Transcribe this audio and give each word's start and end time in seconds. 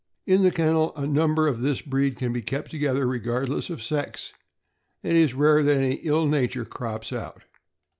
In 0.25 0.41
the 0.41 0.49
kennel, 0.49 0.93
a 0.95 1.05
number 1.05 1.47
of 1.47 1.61
this 1.61 1.83
breed 1.83 2.15
can 2.17 2.33
be 2.33 2.41
kept 2.41 2.71
together 2.71 3.05
regardless 3.05 3.69
of 3.69 3.83
sex, 3.83 4.33
and 5.03 5.15
it 5.15 5.19
is 5.21 5.35
rare 5.35 5.61
that 5.61 5.77
any 5.77 5.97
ill 5.97 6.25
nature 6.25 6.65
crops 6.65 7.13
out. 7.13 7.43